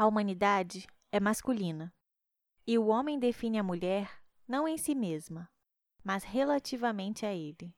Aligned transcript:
A 0.00 0.06
humanidade 0.06 0.86
é 1.10 1.18
masculina 1.18 1.92
e 2.64 2.78
o 2.78 2.86
homem 2.86 3.18
define 3.18 3.58
a 3.58 3.64
mulher 3.64 4.22
não 4.46 4.68
em 4.68 4.78
si 4.78 4.94
mesma, 4.94 5.50
mas 6.04 6.22
relativamente 6.22 7.26
a 7.26 7.34
ele. 7.34 7.74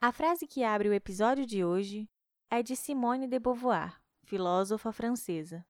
A 0.00 0.10
frase 0.10 0.46
que 0.46 0.64
abre 0.64 0.88
o 0.88 0.94
episódio 0.94 1.44
de 1.44 1.62
hoje 1.62 2.08
é 2.48 2.62
de 2.62 2.74
Simone 2.74 3.28
de 3.28 3.38
Beauvoir, 3.38 4.00
filósofa 4.24 4.90
francesa. 4.90 5.66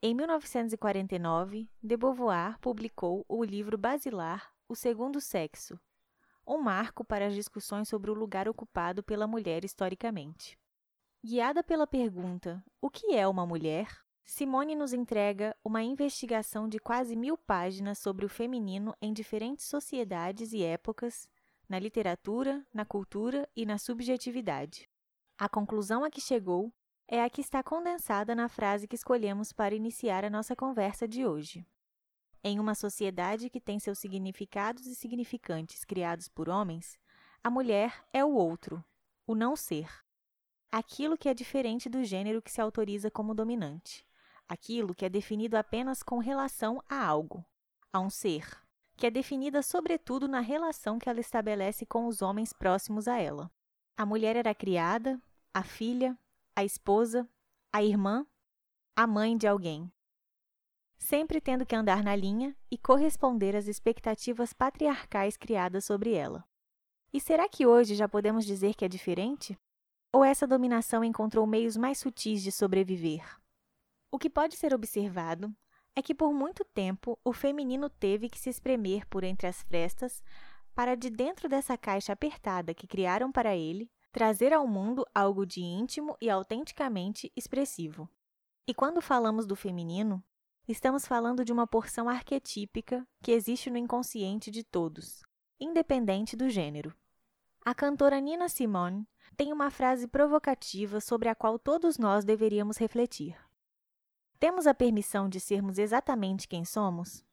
Em 0.00 0.14
1949, 0.14 1.70
de 1.82 1.94
Beauvoir 1.94 2.58
publicou 2.58 3.22
o 3.28 3.44
livro 3.44 3.76
basilar 3.76 4.50
O 4.66 4.74
Segundo 4.74 5.20
Sexo, 5.20 5.78
um 6.46 6.56
marco 6.56 7.04
para 7.04 7.26
as 7.26 7.34
discussões 7.34 7.86
sobre 7.86 8.10
o 8.10 8.14
lugar 8.14 8.48
ocupado 8.48 9.02
pela 9.02 9.26
mulher 9.26 9.62
historicamente. 9.62 10.58
Guiada 11.22 11.62
pela 11.62 11.86
pergunta: 11.86 12.64
o 12.80 12.88
que 12.88 13.14
é 13.14 13.28
uma 13.28 13.44
mulher? 13.44 14.05
Simone 14.28 14.74
nos 14.74 14.92
entrega 14.92 15.56
uma 15.64 15.84
investigação 15.84 16.68
de 16.68 16.80
quase 16.80 17.14
mil 17.14 17.38
páginas 17.38 17.98
sobre 18.00 18.26
o 18.26 18.28
feminino 18.28 18.92
em 19.00 19.12
diferentes 19.12 19.64
sociedades 19.66 20.52
e 20.52 20.64
épocas, 20.64 21.28
na 21.68 21.78
literatura, 21.78 22.66
na 22.74 22.84
cultura 22.84 23.48
e 23.54 23.64
na 23.64 23.78
subjetividade. 23.78 24.90
A 25.38 25.48
conclusão 25.48 26.02
a 26.02 26.10
que 26.10 26.20
chegou 26.20 26.72
é 27.06 27.22
a 27.22 27.30
que 27.30 27.40
está 27.40 27.62
condensada 27.62 28.34
na 28.34 28.48
frase 28.48 28.88
que 28.88 28.96
escolhemos 28.96 29.52
para 29.52 29.76
iniciar 29.76 30.24
a 30.24 30.30
nossa 30.30 30.56
conversa 30.56 31.06
de 31.06 31.24
hoje. 31.24 31.64
Em 32.42 32.58
uma 32.58 32.74
sociedade 32.74 33.48
que 33.48 33.60
tem 33.60 33.78
seus 33.78 34.00
significados 34.00 34.86
e 34.86 34.96
significantes 34.96 35.84
criados 35.84 36.28
por 36.28 36.48
homens, 36.48 36.98
a 37.44 37.50
mulher 37.50 38.04
é 38.12 38.24
o 38.24 38.34
outro, 38.34 38.84
o 39.24 39.36
não 39.36 39.54
ser, 39.54 39.88
aquilo 40.70 41.16
que 41.16 41.28
é 41.28 41.34
diferente 41.34 41.88
do 41.88 42.02
gênero 42.02 42.42
que 42.42 42.50
se 42.50 42.60
autoriza 42.60 43.08
como 43.08 43.32
dominante 43.32 44.05
aquilo 44.48 44.94
que 44.94 45.04
é 45.04 45.08
definido 45.08 45.56
apenas 45.56 46.02
com 46.02 46.18
relação 46.18 46.82
a 46.88 47.04
algo, 47.04 47.44
a 47.92 48.00
um 48.00 48.10
ser, 48.10 48.46
que 48.96 49.06
é 49.06 49.10
definida 49.10 49.62
sobretudo 49.62 50.26
na 50.26 50.40
relação 50.40 50.98
que 50.98 51.08
ela 51.08 51.20
estabelece 51.20 51.84
com 51.84 52.06
os 52.06 52.22
homens 52.22 52.52
próximos 52.52 53.06
a 53.06 53.18
ela. 53.18 53.50
A 53.96 54.06
mulher 54.06 54.36
era 54.36 54.50
a 54.50 54.54
criada, 54.54 55.20
a 55.52 55.62
filha, 55.62 56.18
a 56.54 56.64
esposa, 56.64 57.28
a 57.72 57.82
irmã, 57.82 58.26
a 58.94 59.06
mãe 59.06 59.36
de 59.36 59.46
alguém. 59.46 59.92
Sempre 60.98 61.40
tendo 61.40 61.66
que 61.66 61.76
andar 61.76 62.02
na 62.02 62.16
linha 62.16 62.56
e 62.70 62.78
corresponder 62.78 63.54
às 63.54 63.66
expectativas 63.66 64.52
patriarcais 64.52 65.36
criadas 65.36 65.84
sobre 65.84 66.14
ela. 66.14 66.44
E 67.12 67.20
será 67.20 67.48
que 67.48 67.66
hoje 67.66 67.94
já 67.94 68.08
podemos 68.08 68.44
dizer 68.44 68.74
que 68.74 68.84
é 68.84 68.88
diferente? 68.88 69.58
Ou 70.12 70.24
essa 70.24 70.46
dominação 70.46 71.04
encontrou 71.04 71.46
meios 71.46 71.76
mais 71.76 71.98
sutis 71.98 72.42
de 72.42 72.50
sobreviver? 72.50 73.22
O 74.10 74.18
que 74.18 74.30
pode 74.30 74.56
ser 74.56 74.72
observado 74.72 75.54
é 75.94 76.02
que 76.02 76.14
por 76.14 76.32
muito 76.32 76.64
tempo 76.64 77.18
o 77.24 77.32
feminino 77.32 77.88
teve 77.88 78.28
que 78.28 78.38
se 78.38 78.50
espremer 78.50 79.06
por 79.08 79.24
entre 79.24 79.46
as 79.46 79.62
frestas 79.62 80.22
para, 80.74 80.94
de 80.94 81.08
dentro 81.08 81.48
dessa 81.48 81.76
caixa 81.78 82.12
apertada 82.12 82.74
que 82.74 82.86
criaram 82.86 83.32
para 83.32 83.56
ele, 83.56 83.90
trazer 84.12 84.52
ao 84.52 84.66
mundo 84.66 85.06
algo 85.14 85.46
de 85.46 85.62
íntimo 85.62 86.16
e 86.20 86.28
autenticamente 86.28 87.32
expressivo. 87.34 88.08
E 88.66 88.74
quando 88.74 89.00
falamos 89.00 89.46
do 89.46 89.56
feminino, 89.56 90.22
estamos 90.68 91.06
falando 91.06 91.44
de 91.44 91.52
uma 91.52 91.66
porção 91.66 92.08
arquetípica 92.08 93.06
que 93.22 93.32
existe 93.32 93.70
no 93.70 93.78
inconsciente 93.78 94.50
de 94.50 94.62
todos, 94.62 95.22
independente 95.58 96.36
do 96.36 96.50
gênero. 96.50 96.94
A 97.64 97.74
cantora 97.74 98.20
Nina 98.20 98.48
Simone 98.48 99.08
tem 99.36 99.52
uma 99.52 99.70
frase 99.70 100.06
provocativa 100.06 101.00
sobre 101.00 101.28
a 101.28 101.34
qual 101.34 101.58
todos 101.58 101.96
nós 101.96 102.24
deveríamos 102.24 102.76
refletir. 102.76 103.45
Temos 104.38 104.66
a 104.66 104.74
permissão 104.74 105.30
de 105.30 105.40
sermos 105.40 105.78
exatamente 105.78 106.46
quem 106.46 106.62
somos? 106.62 107.24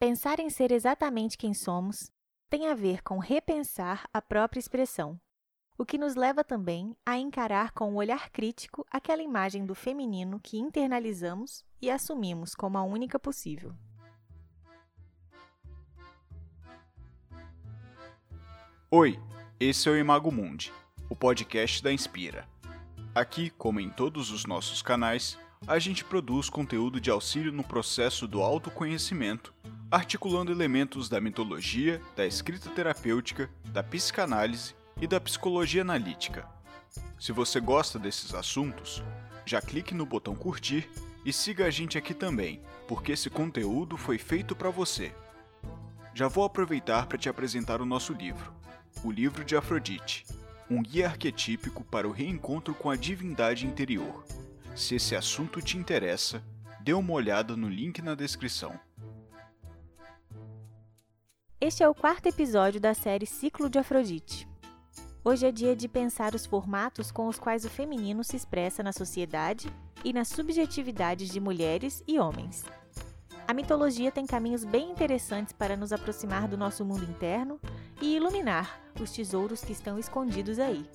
Pensar 0.00 0.40
em 0.40 0.50
ser 0.50 0.72
exatamente 0.72 1.38
quem 1.38 1.54
somos 1.54 2.10
tem 2.48 2.66
a 2.66 2.74
ver 2.74 3.04
com 3.04 3.18
repensar 3.18 4.08
a 4.12 4.20
própria 4.20 4.58
expressão, 4.58 5.20
o 5.78 5.84
que 5.84 5.96
nos 5.96 6.16
leva 6.16 6.42
também 6.42 6.96
a 7.06 7.16
encarar 7.16 7.70
com 7.70 7.92
um 7.92 7.94
olhar 7.94 8.30
crítico 8.30 8.84
aquela 8.90 9.22
imagem 9.22 9.64
do 9.64 9.76
feminino 9.76 10.40
que 10.40 10.58
internalizamos 10.58 11.64
e 11.80 11.88
assumimos 11.88 12.52
como 12.56 12.76
a 12.76 12.82
única 12.82 13.16
possível. 13.16 13.72
Oi, 18.90 19.16
esse 19.60 19.88
é 19.88 19.92
o 19.92 19.96
Imago 19.96 20.32
Mundi, 20.32 20.72
o 21.08 21.14
podcast 21.14 21.80
da 21.80 21.92
Inspira. 21.92 22.48
Aqui, 23.14 23.50
como 23.50 23.78
em 23.78 23.88
todos 23.88 24.32
os 24.32 24.44
nossos 24.44 24.82
canais, 24.82 25.38
a 25.66 25.78
gente 25.78 26.04
produz 26.04 26.50
conteúdo 26.50 27.00
de 27.00 27.10
auxílio 27.10 27.52
no 27.52 27.62
processo 27.62 28.26
do 28.26 28.42
autoconhecimento, 28.42 29.54
articulando 29.88 30.50
elementos 30.50 31.08
da 31.08 31.20
mitologia, 31.20 32.02
da 32.16 32.26
escrita 32.26 32.68
terapêutica, 32.70 33.48
da 33.66 33.80
psicanálise 33.80 34.74
e 35.00 35.06
da 35.06 35.20
psicologia 35.20 35.82
analítica. 35.82 36.44
Se 37.20 37.30
você 37.30 37.60
gosta 37.60 38.00
desses 38.00 38.34
assuntos, 38.34 39.00
já 39.46 39.62
clique 39.62 39.94
no 39.94 40.04
botão 40.04 40.34
curtir 40.34 40.90
e 41.24 41.32
siga 41.32 41.66
a 41.66 41.70
gente 41.70 41.96
aqui 41.96 42.14
também, 42.14 42.60
porque 42.88 43.12
esse 43.12 43.30
conteúdo 43.30 43.96
foi 43.96 44.18
feito 44.18 44.56
para 44.56 44.70
você. 44.70 45.14
Já 46.14 46.26
vou 46.26 46.44
aproveitar 46.44 47.06
para 47.06 47.16
te 47.16 47.28
apresentar 47.28 47.80
o 47.80 47.86
nosso 47.86 48.12
livro, 48.12 48.52
O 49.04 49.12
Livro 49.12 49.44
de 49.44 49.54
Afrodite, 49.54 50.26
um 50.68 50.82
guia 50.82 51.06
arquetípico 51.06 51.84
para 51.84 52.08
o 52.08 52.12
reencontro 52.12 52.74
com 52.74 52.90
a 52.90 52.96
divindade 52.96 53.66
interior. 53.66 54.24
Se 54.74 54.94
esse 54.94 55.16
assunto 55.16 55.60
te 55.60 55.76
interessa, 55.76 56.42
dê 56.80 56.92
uma 56.92 57.12
olhada 57.12 57.56
no 57.56 57.68
link 57.68 58.00
na 58.00 58.14
descrição. 58.14 58.78
Este 61.60 61.82
é 61.82 61.88
o 61.88 61.94
quarto 61.94 62.26
episódio 62.26 62.80
da 62.80 62.94
série 62.94 63.26
Ciclo 63.26 63.68
de 63.68 63.78
Afrodite. 63.78 64.48
Hoje 65.22 65.46
é 65.46 65.52
dia 65.52 65.76
de 65.76 65.86
pensar 65.86 66.34
os 66.34 66.46
formatos 66.46 67.10
com 67.10 67.28
os 67.28 67.38
quais 67.38 67.66
o 67.66 67.70
feminino 67.70 68.24
se 68.24 68.36
expressa 68.36 68.82
na 68.82 68.92
sociedade 68.92 69.70
e 70.02 70.12
nas 70.12 70.28
subjetividades 70.28 71.28
de 71.28 71.38
mulheres 71.38 72.02
e 72.08 72.18
homens. 72.18 72.64
A 73.46 73.52
mitologia 73.52 74.10
tem 74.10 74.26
caminhos 74.26 74.64
bem 74.64 74.90
interessantes 74.90 75.52
para 75.52 75.76
nos 75.76 75.92
aproximar 75.92 76.48
do 76.48 76.56
nosso 76.56 76.84
mundo 76.84 77.04
interno 77.04 77.60
e 78.00 78.16
iluminar 78.16 78.80
os 78.98 79.10
tesouros 79.10 79.62
que 79.62 79.72
estão 79.72 79.98
escondidos 79.98 80.58
aí. 80.58 80.88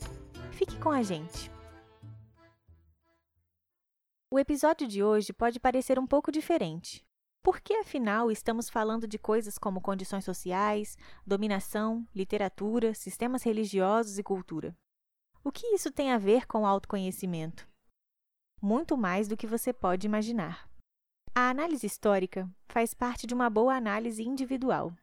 Fique 0.51 0.77
com 0.77 0.89
a 0.89 1.03
gente! 1.03 1.54
O 4.35 4.39
episódio 4.39 4.85
de 4.85 5.01
hoje 5.01 5.31
pode 5.31 5.61
parecer 5.61 5.97
um 5.97 6.05
pouco 6.05 6.29
diferente. 6.29 7.01
Por 7.41 7.61
que, 7.61 7.73
afinal, 7.75 8.29
estamos 8.29 8.69
falando 8.69 9.07
de 9.07 9.17
coisas 9.17 9.57
como 9.57 9.79
condições 9.79 10.25
sociais, 10.25 10.97
dominação, 11.25 12.05
literatura, 12.13 12.93
sistemas 12.93 13.43
religiosos 13.43 14.19
e 14.19 14.23
cultura? 14.23 14.77
O 15.41 15.53
que 15.53 15.67
isso 15.67 15.89
tem 15.89 16.11
a 16.11 16.17
ver 16.17 16.47
com 16.47 16.67
autoconhecimento? 16.67 17.65
Muito 18.61 18.97
mais 18.97 19.29
do 19.29 19.37
que 19.37 19.47
você 19.47 19.71
pode 19.71 20.05
imaginar. 20.05 20.69
A 21.33 21.49
análise 21.49 21.87
histórica 21.87 22.45
faz 22.67 22.93
parte 22.93 23.25
de 23.25 23.33
uma 23.33 23.49
boa 23.49 23.73
análise 23.73 24.21
individual. 24.21 24.93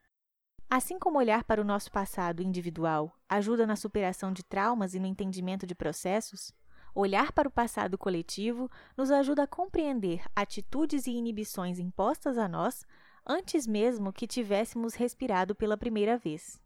Assim 0.69 0.99
como 0.99 1.19
olhar 1.19 1.43
para 1.45 1.63
o 1.63 1.65
nosso 1.65 1.91
passado 1.91 2.43
individual 2.43 3.11
ajuda 3.31 3.67
na 3.67 3.77
superação 3.77 4.31
de 4.31 4.43
traumas 4.43 4.93
e 4.93 5.01
no 5.01 5.07
entendimento 5.07 5.67
de 5.67 5.75
processos, 5.75 6.53
Olhar 6.95 7.33
para 7.33 7.49
o 7.49 7.51
passado 7.51 7.97
coletivo 7.97 8.71
nos 8.97 9.11
ajuda 9.11 9.45
a 9.45 9.47
compreender 9.47 10.25
atitudes 10.37 11.07
e 11.07 11.13
inibições 11.13 11.79
impostas 11.79 12.37
a 12.37 12.47
nós 12.47 12.85
antes 13.27 13.67
mesmo 13.67 14.13
que 14.13 14.27
tivéssemos 14.27 14.95
respirado 14.95 15.55
pela 15.55 15.77
primeira 15.77 16.19
vez. 16.19 16.61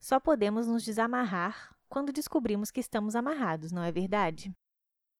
Só 0.00 0.18
podemos 0.18 0.66
nos 0.66 0.82
desamarrar 0.82 1.72
quando 1.88 2.12
descobrimos 2.12 2.70
que 2.70 2.80
estamos 2.80 3.14
amarrados, 3.14 3.70
não 3.70 3.82
é 3.82 3.92
verdade? 3.92 4.52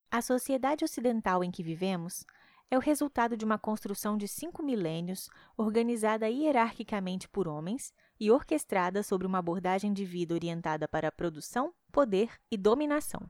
A 0.09 0.21
sociedade 0.21 0.83
ocidental 0.83 1.43
em 1.43 1.51
que 1.51 1.63
vivemos 1.63 2.25
é 2.69 2.77
o 2.77 2.81
resultado 2.81 3.37
de 3.37 3.45
uma 3.45 3.57
construção 3.57 4.17
de 4.17 4.27
cinco 4.27 4.63
milênios 4.63 5.29
organizada 5.57 6.29
hierarquicamente 6.29 7.29
por 7.29 7.47
homens 7.47 7.93
e 8.19 8.31
orquestrada 8.31 9.03
sobre 9.03 9.27
uma 9.27 9.39
abordagem 9.39 9.93
de 9.93 10.03
vida 10.03 10.33
orientada 10.33 10.87
para 10.87 11.11
produção, 11.11 11.73
poder 11.91 12.31
e 12.49 12.57
dominação. 12.57 13.29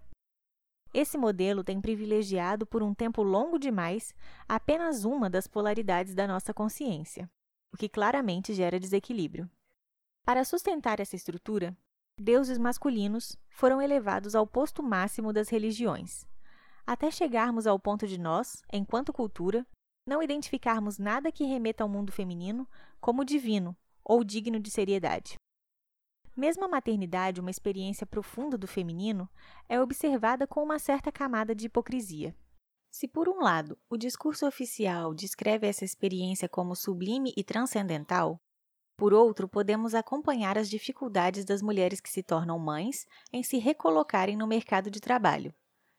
Esse 0.93 1.17
modelo 1.17 1.63
tem 1.63 1.79
privilegiado 1.79 2.65
por 2.65 2.83
um 2.83 2.93
tempo 2.93 3.23
longo 3.23 3.57
demais 3.57 4.13
apenas 4.47 5.05
uma 5.05 5.29
das 5.29 5.47
polaridades 5.47 6.13
da 6.13 6.27
nossa 6.27 6.53
consciência, 6.53 7.29
o 7.71 7.77
que 7.77 7.87
claramente 7.87 8.53
gera 8.53 8.79
desequilíbrio. 8.79 9.49
Para 10.25 10.43
sustentar 10.43 10.99
essa 10.99 11.15
estrutura, 11.15 11.75
deuses 12.19 12.57
masculinos 12.57 13.37
foram 13.49 13.81
elevados 13.81 14.35
ao 14.35 14.45
posto 14.45 14.83
máximo 14.83 15.31
das 15.31 15.47
religiões, 15.47 16.25
até 16.85 17.09
chegarmos 17.09 17.65
ao 17.65 17.79
ponto 17.79 18.05
de 18.05 18.19
nós, 18.19 18.61
enquanto 18.71 19.13
cultura, 19.13 19.65
não 20.05 20.21
identificarmos 20.21 20.97
nada 20.97 21.31
que 21.31 21.45
remeta 21.45 21.83
ao 21.83 21.89
mundo 21.89 22.11
feminino 22.11 22.67
como 22.99 23.23
divino 23.23 23.75
ou 24.03 24.25
digno 24.25 24.59
de 24.59 24.69
seriedade. 24.69 25.35
Mesmo 26.35 26.65
a 26.65 26.67
maternidade, 26.67 27.41
uma 27.41 27.51
experiência 27.51 28.05
profunda 28.05 28.57
do 28.57 28.67
feminino, 28.67 29.29
é 29.67 29.79
observada 29.79 30.47
com 30.47 30.63
uma 30.63 30.79
certa 30.79 31.11
camada 31.11 31.53
de 31.53 31.65
hipocrisia. 31.65 32.35
Se, 32.89 33.07
por 33.07 33.29
um 33.29 33.41
lado, 33.41 33.77
o 33.89 33.97
discurso 33.97 34.47
oficial 34.47 35.13
descreve 35.13 35.67
essa 35.67 35.85
experiência 35.85 36.49
como 36.49 36.75
sublime 36.75 37.33
e 37.37 37.43
transcendental, 37.43 38.41
por 39.01 39.15
outro, 39.15 39.47
podemos 39.47 39.95
acompanhar 39.95 40.59
as 40.59 40.69
dificuldades 40.69 41.43
das 41.43 41.59
mulheres 41.59 41.99
que 41.99 42.07
se 42.07 42.21
tornam 42.21 42.59
mães 42.59 43.07
em 43.33 43.41
se 43.41 43.57
recolocarem 43.57 44.37
no 44.37 44.45
mercado 44.45 44.91
de 44.91 44.99
trabalho. 44.99 45.51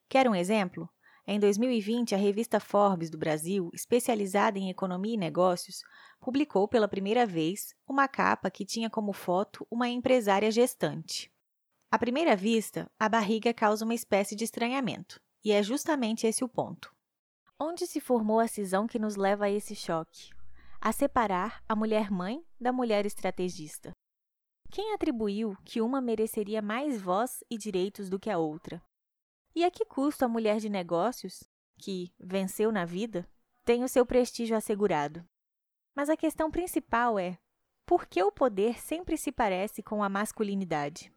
Quer 0.08 0.28
um 0.28 0.36
exemplo? 0.36 0.88
Em 1.24 1.38
2020, 1.38 2.16
a 2.16 2.18
revista 2.18 2.58
Forbes 2.58 3.08
do 3.08 3.16
Brasil, 3.16 3.70
especializada 3.72 4.58
em 4.58 4.70
economia 4.70 5.14
e 5.14 5.16
negócios, 5.16 5.82
publicou 6.20 6.66
pela 6.66 6.88
primeira 6.88 7.24
vez 7.24 7.74
uma 7.86 8.08
capa 8.08 8.50
que 8.50 8.64
tinha 8.64 8.90
como 8.90 9.12
foto 9.12 9.64
uma 9.70 9.88
empresária 9.88 10.50
gestante. 10.50 11.32
À 11.92 11.98
primeira 11.98 12.34
vista, 12.34 12.90
a 12.98 13.08
barriga 13.08 13.54
causa 13.54 13.84
uma 13.84 13.94
espécie 13.94 14.34
de 14.34 14.42
estranhamento, 14.44 15.20
e 15.44 15.52
é 15.52 15.62
justamente 15.62 16.26
esse 16.26 16.42
o 16.42 16.48
ponto. 16.48 16.92
Onde 17.58 17.86
se 17.86 18.00
formou 18.00 18.40
a 18.40 18.48
cisão 18.48 18.88
que 18.88 18.98
nos 18.98 19.14
leva 19.14 19.44
a 19.44 19.50
esse 19.50 19.76
choque? 19.76 20.30
A 20.80 20.90
separar 20.90 21.62
a 21.68 21.76
mulher 21.76 22.10
mãe 22.10 22.42
da 22.60 22.72
mulher 22.72 23.06
estrategista. 23.06 23.92
Quem 24.72 24.92
atribuiu 24.92 25.56
que 25.64 25.80
uma 25.80 26.00
mereceria 26.00 26.60
mais 26.60 27.00
voz 27.00 27.44
e 27.48 27.56
direitos 27.56 28.08
do 28.08 28.18
que 28.18 28.30
a 28.30 28.38
outra? 28.38 28.82
E 29.54 29.64
a 29.64 29.70
que 29.70 29.84
custo 29.84 30.24
a 30.24 30.28
mulher 30.28 30.58
de 30.58 30.68
negócios, 30.68 31.44
que 31.78 32.12
venceu 32.18 32.72
na 32.72 32.84
vida, 32.84 33.28
tem 33.64 33.84
o 33.84 33.88
seu 33.88 34.06
prestígio 34.06 34.56
assegurado? 34.56 35.24
Mas 35.94 36.08
a 36.08 36.16
questão 36.16 36.50
principal 36.50 37.18
é: 37.18 37.38
por 37.86 38.06
que 38.06 38.22
o 38.22 38.32
poder 38.32 38.80
sempre 38.80 39.16
se 39.16 39.30
parece 39.30 39.82
com 39.82 40.02
a 40.02 40.08
masculinidade? 40.08 41.12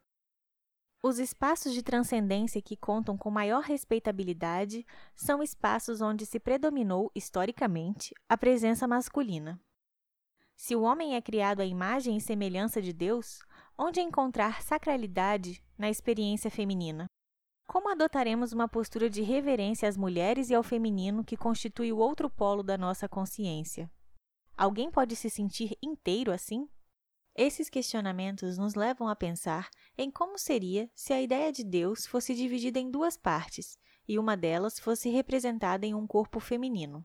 Os 1.02 1.18
espaços 1.18 1.72
de 1.72 1.82
transcendência 1.82 2.60
que 2.60 2.76
contam 2.76 3.16
com 3.16 3.30
maior 3.30 3.62
respeitabilidade 3.62 4.84
são 5.14 5.42
espaços 5.42 6.00
onde 6.00 6.26
se 6.26 6.40
predominou, 6.40 7.12
historicamente, 7.14 8.14
a 8.28 8.36
presença 8.36 8.88
masculina. 8.88 9.60
Se 10.56 10.74
o 10.74 10.82
homem 10.82 11.14
é 11.14 11.22
criado 11.22 11.60
à 11.60 11.64
imagem 11.64 12.16
e 12.16 12.20
semelhança 12.20 12.82
de 12.82 12.92
Deus, 12.92 13.40
onde 13.78 14.00
encontrar 14.00 14.62
sacralidade 14.62 15.62
na 15.78 15.88
experiência 15.88 16.50
feminina? 16.50 17.06
Como 17.66 17.90
adotaremos 17.90 18.52
uma 18.52 18.68
postura 18.68 19.10
de 19.10 19.22
reverência 19.22 19.88
às 19.88 19.96
mulheres 19.96 20.50
e 20.50 20.54
ao 20.54 20.62
feminino 20.62 21.24
que 21.24 21.36
constitui 21.36 21.92
o 21.92 21.98
outro 21.98 22.30
polo 22.30 22.62
da 22.62 22.78
nossa 22.78 23.08
consciência? 23.08 23.90
Alguém 24.56 24.90
pode 24.90 25.16
se 25.16 25.28
sentir 25.28 25.76
inteiro 25.82 26.32
assim? 26.32 26.68
Esses 27.34 27.68
questionamentos 27.68 28.56
nos 28.56 28.74
levam 28.74 29.08
a 29.08 29.16
pensar 29.16 29.68
em 29.98 30.10
como 30.10 30.38
seria 30.38 30.88
se 30.94 31.12
a 31.12 31.20
ideia 31.20 31.52
de 31.52 31.62
Deus 31.62 32.06
fosse 32.06 32.34
dividida 32.34 32.78
em 32.78 32.90
duas 32.90 33.16
partes 33.16 33.76
e 34.08 34.18
uma 34.18 34.36
delas 34.36 34.78
fosse 34.78 35.10
representada 35.10 35.84
em 35.84 35.94
um 35.94 36.06
corpo 36.06 36.40
feminino. 36.40 37.04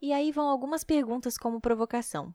E 0.00 0.12
aí 0.12 0.32
vão 0.32 0.48
algumas 0.48 0.82
perguntas 0.82 1.38
como 1.38 1.60
provocação. 1.60 2.34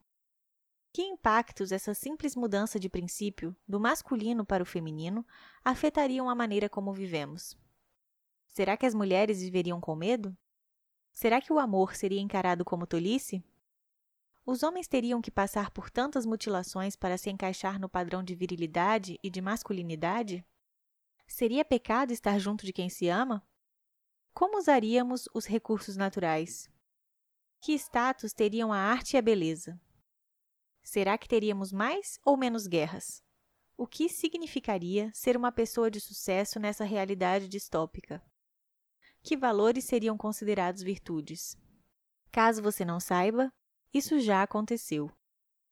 Que 0.98 1.04
impactos 1.04 1.72
essa 1.72 1.94
simples 1.94 2.36
mudança 2.36 2.80
de 2.80 2.90
princípio, 2.90 3.56
do 3.68 3.80
masculino 3.80 4.44
para 4.44 4.64
o 4.64 4.66
feminino, 4.66 5.24
afetariam 5.64 6.28
a 6.28 6.34
maneira 6.34 6.68
como 6.68 6.92
vivemos? 6.92 7.56
Será 8.48 8.76
que 8.76 8.84
as 8.84 8.96
mulheres 8.96 9.40
viveriam 9.40 9.80
com 9.80 9.96
medo? 9.96 10.36
Será 11.14 11.40
que 11.40 11.54
o 11.54 11.60
amor 11.60 11.96
seria 11.96 12.20
encarado 12.20 12.66
como 12.66 12.88
tolice? 12.88 13.44
Os 14.44 14.64
homens 14.64 14.88
teriam 14.88 15.22
que 15.22 15.30
passar 15.30 15.70
por 15.70 15.92
tantas 15.92 16.26
mutilações 16.26 16.96
para 16.96 17.16
se 17.16 17.30
encaixar 17.30 17.80
no 17.80 17.88
padrão 17.88 18.24
de 18.24 18.34
virilidade 18.34 19.20
e 19.22 19.30
de 19.30 19.40
masculinidade? 19.40 20.44
Seria 21.28 21.64
pecado 21.64 22.12
estar 22.12 22.40
junto 22.40 22.66
de 22.66 22.74
quem 22.74 22.90
se 22.90 23.08
ama? 23.08 23.48
Como 24.34 24.58
usaríamos 24.58 25.30
os 25.32 25.46
recursos 25.46 25.96
naturais? 25.96 26.68
Que 27.62 27.74
status 27.74 28.34
teriam 28.34 28.74
a 28.74 28.80
arte 28.80 29.14
e 29.14 29.18
a 29.18 29.22
beleza? 29.22 29.80
Será 30.88 31.18
que 31.18 31.28
teríamos 31.28 31.74
mais 31.74 32.18
ou 32.24 32.38
menos 32.38 32.66
guerras? 32.66 33.22
O 33.76 33.86
que 33.86 34.08
significaria 34.08 35.12
ser 35.14 35.36
uma 35.36 35.52
pessoa 35.52 35.92
de 35.92 36.00
sucesso 36.00 36.62
nessa 36.62 36.86
realidade 36.86 37.50
distópica? 37.50 38.24
Que 39.22 39.36
valores 39.36 39.84
seriam 39.84 40.18
considerados 40.18 40.82
virtudes? 40.82 41.58
Caso 42.32 42.64
você 42.64 42.86
não 42.86 43.02
saiba, 43.02 43.52
isso 43.94 44.18
já 44.22 44.42
aconteceu. 44.42 45.12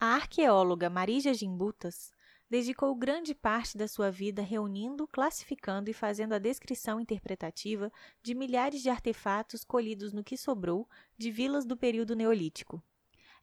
A 0.01 0.15
arqueóloga 0.15 0.89
Marija 0.89 1.33
Gimbutas 1.33 2.11
dedicou 2.49 2.93
grande 2.93 3.33
parte 3.33 3.77
da 3.77 3.87
sua 3.87 4.11
vida 4.11 4.41
reunindo, 4.41 5.07
classificando 5.07 5.89
e 5.89 5.93
fazendo 5.93 6.33
a 6.33 6.39
descrição 6.39 6.99
interpretativa 6.99 7.89
de 8.21 8.35
milhares 8.35 8.81
de 8.81 8.89
artefatos 8.89 9.63
colhidos 9.63 10.11
no 10.11 10.25
que 10.25 10.35
sobrou 10.35 10.89
de 11.17 11.31
vilas 11.31 11.65
do 11.65 11.77
período 11.77 12.17
neolítico. 12.17 12.83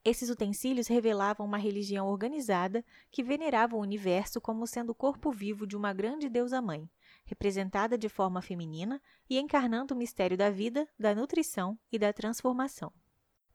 Esses 0.05 0.31
utensílios 0.31 0.89
revelavam 0.89 1.47
uma 1.47 1.57
religião 1.57 2.09
organizada 2.09 2.85
que 3.09 3.23
venerava 3.23 3.77
o 3.77 3.81
universo 3.81 4.41
como 4.41 4.67
sendo 4.67 4.91
o 4.91 4.95
corpo 4.95 5.31
vivo 5.31 5.65
de 5.65 5.77
uma 5.77 5.93
grande 5.93 6.29
deusa-mãe, 6.29 6.91
representada 7.25 7.97
de 7.97 8.09
forma 8.09 8.43
feminina 8.43 9.01
e 9.31 9.39
encarnando 9.39 9.95
o 9.95 9.97
mistério 9.97 10.37
da 10.37 10.51
vida, 10.51 10.89
da 10.99 11.15
nutrição 11.15 11.79
e 11.91 12.01
da 12.01 12.13
transformação. 12.13 12.93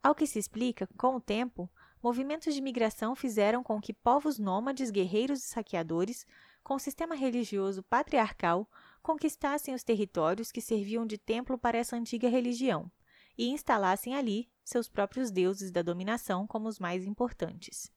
Ao 0.02 0.16
que 0.16 0.26
se 0.26 0.40
explica, 0.40 0.88
com 0.98 1.18
o 1.18 1.22
tempo, 1.22 1.70
movimentos 2.02 2.56
de 2.56 2.62
migração 2.62 3.14
fizeram 3.14 3.62
com 3.62 3.82
que 3.82 3.94
povos 3.94 4.40
nômades, 4.40 4.90
guerreiros 4.90 5.44
e 5.44 5.48
saqueadores, 5.48 6.26
com 6.64 6.80
sistema 6.80 7.14
religioso 7.14 7.84
patriarcal, 7.84 8.70
conquistassem 9.04 9.74
os 9.74 9.84
territórios 9.84 10.50
que 10.50 10.62
serviam 10.62 11.06
de 11.06 11.18
templo 11.18 11.58
para 11.58 11.78
essa 11.78 11.98
antiga 11.98 12.30
religião 12.30 12.90
e 13.38 13.50
instalassem 13.50 14.16
ali 14.16 14.50
seus 14.64 14.90
próprios 14.90 15.32
deuses 15.32 15.72
da 15.72 15.82
dominação 15.82 16.48
como 16.48 16.68
os 16.68 16.80
mais 16.80 17.06
importantes. 17.06 17.92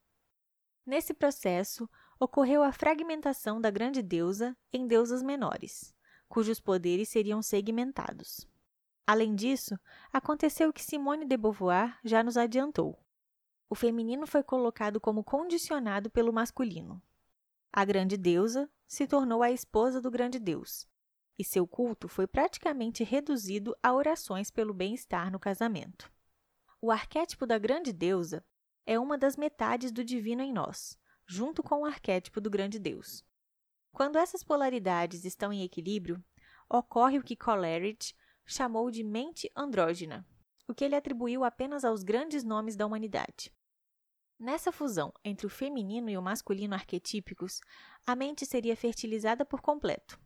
Nesse 0.84 1.14
processo, 1.14 1.88
ocorreu 2.18 2.62
a 2.62 2.72
fragmentação 2.72 3.60
da 3.60 3.70
grande 3.70 4.02
deusa 4.02 4.56
em 4.72 4.86
deusas 4.86 5.22
menores, 5.22 5.94
cujos 6.28 6.60
poderes 6.60 7.08
seriam 7.08 7.42
segmentados. 7.42 8.46
Além 9.06 9.34
disso, 9.34 9.78
aconteceu 10.12 10.68
o 10.68 10.72
que 10.72 10.82
Simone 10.82 11.24
de 11.24 11.36
Beauvoir 11.36 11.98
já 12.04 12.22
nos 12.22 12.36
adiantou. 12.36 12.98
O 13.68 13.74
feminino 13.74 14.26
foi 14.26 14.42
colocado 14.42 15.00
como 15.00 15.24
condicionado 15.24 16.10
pelo 16.10 16.32
masculino. 16.32 17.02
A 17.72 17.84
grande 17.84 18.16
deusa 18.16 18.70
se 18.86 19.06
tornou 19.06 19.42
a 19.42 19.50
esposa 19.50 20.00
do 20.00 20.10
grande 20.10 20.38
deus, 20.38 20.88
e 21.40 21.44
seu 21.44 21.66
culto 21.66 22.06
foi 22.06 22.26
praticamente 22.26 23.02
reduzido 23.02 23.74
a 23.82 23.94
orações 23.94 24.50
pelo 24.50 24.74
bem-estar 24.74 25.32
no 25.32 25.40
casamento. 25.40 26.12
O 26.82 26.90
arquétipo 26.90 27.46
da 27.46 27.56
grande 27.56 27.94
deusa 27.94 28.44
é 28.84 28.98
uma 28.98 29.16
das 29.16 29.38
metades 29.38 29.90
do 29.90 30.04
divino 30.04 30.42
em 30.42 30.52
nós, 30.52 30.98
junto 31.26 31.62
com 31.62 31.80
o 31.80 31.86
arquétipo 31.86 32.42
do 32.42 32.50
grande 32.50 32.78
Deus. 32.78 33.24
Quando 33.90 34.18
essas 34.18 34.44
polaridades 34.44 35.24
estão 35.24 35.50
em 35.50 35.62
equilíbrio, 35.62 36.22
ocorre 36.68 37.18
o 37.18 37.22
que 37.24 37.34
Coleridge 37.34 38.14
chamou 38.44 38.90
de 38.90 39.02
mente 39.02 39.50
andrógena, 39.56 40.26
o 40.68 40.74
que 40.74 40.84
ele 40.84 40.94
atribuiu 40.94 41.42
apenas 41.42 41.86
aos 41.86 42.02
grandes 42.02 42.44
nomes 42.44 42.76
da 42.76 42.84
humanidade. 42.84 43.50
Nessa 44.38 44.70
fusão 44.70 45.10
entre 45.24 45.46
o 45.46 45.50
feminino 45.50 46.10
e 46.10 46.18
o 46.18 46.22
masculino 46.22 46.74
arquetípicos, 46.74 47.62
a 48.06 48.14
mente 48.14 48.44
seria 48.44 48.76
fertilizada 48.76 49.42
por 49.42 49.62
completo 49.62 50.20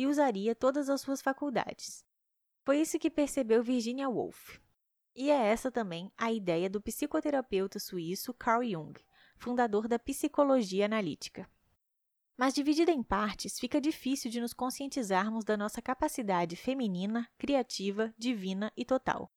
e 0.00 0.06
usaria 0.06 0.54
todas 0.54 0.88
as 0.88 1.02
suas 1.02 1.20
faculdades. 1.20 2.02
Foi 2.64 2.80
isso 2.80 2.98
que 2.98 3.10
percebeu 3.10 3.62
Virginia 3.62 4.08
Woolf. 4.08 4.58
E 5.14 5.30
é 5.30 5.34
essa 5.34 5.70
também 5.70 6.10
a 6.16 6.32
ideia 6.32 6.70
do 6.70 6.80
psicoterapeuta 6.80 7.78
suíço 7.78 8.32
Carl 8.32 8.64
Jung, 8.64 8.98
fundador 9.36 9.86
da 9.86 9.98
psicologia 9.98 10.86
analítica. 10.86 11.46
Mas 12.34 12.54
dividida 12.54 12.90
em 12.90 13.02
partes, 13.02 13.58
fica 13.60 13.78
difícil 13.78 14.30
de 14.30 14.40
nos 14.40 14.54
conscientizarmos 14.54 15.44
da 15.44 15.54
nossa 15.54 15.82
capacidade 15.82 16.56
feminina, 16.56 17.28
criativa, 17.36 18.14
divina 18.16 18.72
e 18.74 18.86
total. 18.86 19.30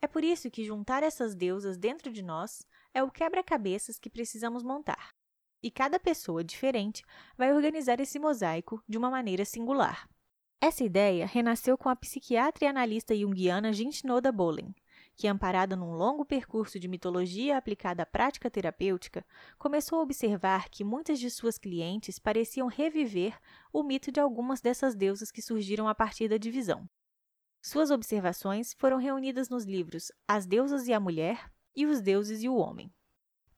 É 0.00 0.08
por 0.08 0.24
isso 0.24 0.50
que 0.50 0.64
juntar 0.64 1.02
essas 1.02 1.34
deusas 1.34 1.76
dentro 1.76 2.10
de 2.10 2.22
nós 2.22 2.66
é 2.94 3.02
o 3.02 3.10
quebra-cabeças 3.10 3.98
que 3.98 4.08
precisamos 4.08 4.62
montar. 4.62 5.14
E 5.62 5.70
cada 5.70 5.98
pessoa 6.00 6.42
diferente 6.42 7.02
vai 7.36 7.52
organizar 7.52 8.00
esse 8.00 8.18
mosaico 8.18 8.82
de 8.88 8.96
uma 8.96 9.10
maneira 9.10 9.44
singular. 9.44 10.08
Essa 10.62 10.84
ideia 10.84 11.26
renasceu 11.26 11.78
com 11.78 11.88
a 11.88 11.96
psiquiatra 11.96 12.64
e 12.64 12.68
analista 12.68 13.16
junguiana 13.16 13.72
Gintinoda 13.72 14.30
Bollen, 14.30 14.74
que, 15.16 15.26
amparada 15.26 15.74
num 15.74 15.92
longo 15.92 16.24
percurso 16.24 16.78
de 16.78 16.88
mitologia 16.88 17.56
aplicada 17.56 18.02
à 18.02 18.06
prática 18.06 18.50
terapêutica, 18.50 19.24
começou 19.58 19.98
a 19.98 20.02
observar 20.02 20.68
que 20.68 20.84
muitas 20.84 21.18
de 21.18 21.30
suas 21.30 21.58
clientes 21.58 22.18
pareciam 22.18 22.68
reviver 22.68 23.38
o 23.72 23.82
mito 23.82 24.12
de 24.12 24.20
algumas 24.20 24.60
dessas 24.60 24.94
deusas 24.94 25.30
que 25.30 25.42
surgiram 25.42 25.88
a 25.88 25.94
partir 25.94 26.28
da 26.28 26.36
divisão. 26.36 26.88
Suas 27.62 27.90
observações 27.90 28.74
foram 28.74 28.96
reunidas 28.96 29.50
nos 29.50 29.64
livros 29.64 30.10
As 30.26 30.46
Deusas 30.46 30.88
e 30.88 30.92
a 30.94 31.00
Mulher 31.00 31.50
e 31.76 31.84
Os 31.84 32.00
Deuses 32.00 32.42
e 32.42 32.48
o 32.48 32.56
Homem. 32.56 32.90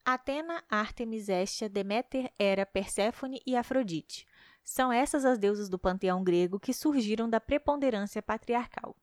Atena, 0.05 0.65
Ártemis, 0.69 1.29
Hestia, 1.29 1.69
Deméter, 1.69 2.33
Hera, 2.39 2.67
Perséfone 2.67 3.41
e 3.47 3.55
Afrodite. 3.55 4.27
São 4.65 4.93
essas 4.93 5.25
as 5.25 5.39
deusas 5.39 5.69
do 5.69 5.79
panteão 5.79 6.25
grego 6.25 6.59
que 6.59 6.73
surgiram 6.73 7.29
da 7.29 7.41
preponderância 7.41 8.23
patriarcal. 8.23 8.97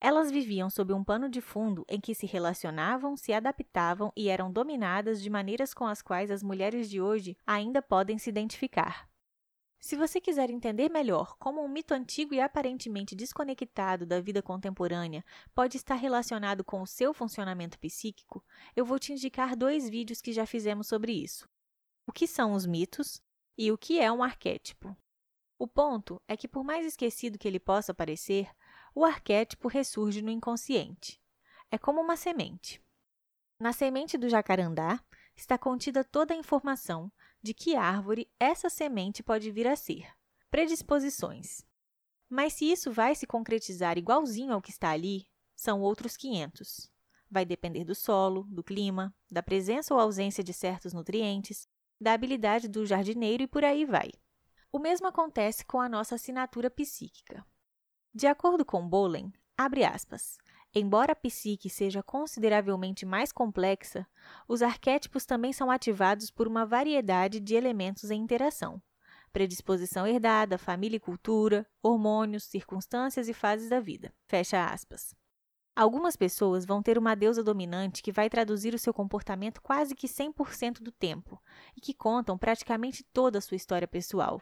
Elas 0.00 0.30
viviam 0.30 0.70
sob 0.70 0.94
um 0.94 1.04
pano 1.04 1.28
de 1.28 1.40
fundo 1.40 1.84
em 1.88 2.00
que 2.00 2.14
se 2.14 2.26
relacionavam, 2.26 3.16
se 3.16 3.32
adaptavam 3.32 4.10
e 4.16 4.28
eram 4.28 4.50
dominadas 4.50 5.20
de 5.20 5.28
maneiras 5.28 5.74
com 5.74 5.86
as 5.86 6.00
quais 6.00 6.30
as 6.30 6.42
mulheres 6.42 6.88
de 6.88 7.00
hoje 7.00 7.36
ainda 7.46 7.82
podem 7.82 8.16
se 8.16 8.30
identificar. 8.30 9.09
Se 9.80 9.96
você 9.96 10.20
quiser 10.20 10.50
entender 10.50 10.90
melhor 10.90 11.34
como 11.38 11.64
um 11.64 11.68
mito 11.68 11.94
antigo 11.94 12.34
e 12.34 12.40
aparentemente 12.40 13.16
desconectado 13.16 14.04
da 14.04 14.20
vida 14.20 14.42
contemporânea 14.42 15.24
pode 15.54 15.78
estar 15.78 15.94
relacionado 15.94 16.62
com 16.62 16.82
o 16.82 16.86
seu 16.86 17.14
funcionamento 17.14 17.78
psíquico, 17.78 18.44
eu 18.76 18.84
vou 18.84 18.98
te 18.98 19.12
indicar 19.12 19.56
dois 19.56 19.88
vídeos 19.88 20.20
que 20.20 20.34
já 20.34 20.44
fizemos 20.44 20.86
sobre 20.86 21.12
isso. 21.12 21.48
O 22.06 22.12
que 22.12 22.26
são 22.26 22.52
os 22.52 22.66
mitos 22.66 23.22
e 23.56 23.72
o 23.72 23.78
que 23.78 23.98
é 23.98 24.12
um 24.12 24.22
arquétipo. 24.22 24.94
O 25.58 25.66
ponto 25.66 26.20
é 26.28 26.36
que, 26.36 26.48
por 26.48 26.62
mais 26.62 26.84
esquecido 26.84 27.38
que 27.38 27.48
ele 27.48 27.58
possa 27.58 27.94
parecer, 27.94 28.50
o 28.94 29.02
arquétipo 29.02 29.66
ressurge 29.66 30.20
no 30.20 30.30
inconsciente. 30.30 31.18
É 31.70 31.78
como 31.78 32.00
uma 32.02 32.16
semente. 32.16 32.82
Na 33.58 33.72
semente 33.72 34.18
do 34.18 34.28
jacarandá 34.28 35.02
está 35.34 35.56
contida 35.56 36.04
toda 36.04 36.34
a 36.34 36.36
informação 36.36 37.10
de 37.42 37.54
que 37.54 37.76
árvore 37.76 38.30
essa 38.38 38.68
semente 38.68 39.22
pode 39.22 39.50
vir 39.50 39.66
a 39.66 39.76
ser. 39.76 40.08
Predisposições. 40.50 41.64
Mas 42.28 42.52
se 42.52 42.70
isso 42.70 42.92
vai 42.92 43.14
se 43.14 43.26
concretizar 43.26 43.98
igualzinho 43.98 44.52
ao 44.52 44.62
que 44.62 44.70
está 44.70 44.90
ali, 44.90 45.26
são 45.56 45.80
outros 45.80 46.16
500. 46.16 46.90
Vai 47.30 47.44
depender 47.44 47.84
do 47.84 47.94
solo, 47.94 48.44
do 48.48 48.62
clima, 48.62 49.14
da 49.30 49.42
presença 49.42 49.94
ou 49.94 50.00
ausência 50.00 50.42
de 50.42 50.52
certos 50.52 50.92
nutrientes, 50.92 51.68
da 52.00 52.12
habilidade 52.12 52.68
do 52.68 52.86
jardineiro 52.86 53.42
e 53.42 53.46
por 53.46 53.64
aí 53.64 53.84
vai. 53.84 54.10
O 54.72 54.78
mesmo 54.78 55.06
acontece 55.06 55.64
com 55.64 55.80
a 55.80 55.88
nossa 55.88 56.14
assinatura 56.14 56.70
psíquica. 56.70 57.44
De 58.14 58.26
acordo 58.26 58.64
com 58.64 58.88
Bolen, 58.88 59.32
abre 59.56 59.84
aspas, 59.84 60.38
Embora 60.72 61.12
a 61.12 61.16
psique 61.16 61.68
seja 61.68 62.00
consideravelmente 62.00 63.04
mais 63.04 63.32
complexa, 63.32 64.06
os 64.46 64.62
arquétipos 64.62 65.26
também 65.26 65.52
são 65.52 65.68
ativados 65.68 66.30
por 66.30 66.46
uma 66.46 66.64
variedade 66.64 67.40
de 67.40 67.56
elementos 67.56 68.08
em 68.08 68.20
interação. 68.20 68.80
Predisposição 69.32 70.06
herdada, 70.06 70.56
família 70.56 70.96
e 70.96 71.00
cultura, 71.00 71.66
hormônios, 71.82 72.44
circunstâncias 72.44 73.28
e 73.28 73.34
fases 73.34 73.68
da 73.68 73.80
vida. 73.80 74.14
Fecha 74.28 74.64
aspas. 74.64 75.12
Algumas 75.74 76.14
pessoas 76.14 76.64
vão 76.64 76.82
ter 76.82 76.96
uma 76.96 77.16
deusa 77.16 77.42
dominante 77.42 78.02
que 78.02 78.12
vai 78.12 78.30
traduzir 78.30 78.72
o 78.72 78.78
seu 78.78 78.94
comportamento 78.94 79.60
quase 79.60 79.94
que 79.94 80.06
100% 80.06 80.82
do 80.82 80.92
tempo 80.92 81.40
e 81.76 81.80
que 81.80 81.94
contam 81.94 82.38
praticamente 82.38 83.02
toda 83.12 83.38
a 83.38 83.40
sua 83.40 83.56
história 83.56 83.88
pessoal. 83.88 84.40